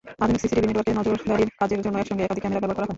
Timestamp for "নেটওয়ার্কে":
0.67-0.97